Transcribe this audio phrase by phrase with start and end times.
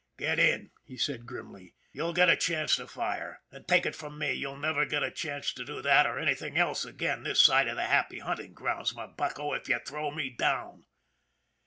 [0.17, 4.17] "Get in," he said grimly." You'll get a chance to fire, and, take it from
[4.17, 7.67] me, you'll never get a chance to do that or anything else again this side
[7.67, 10.85] of the happy hunting grounds, my bucko, if you throw me down."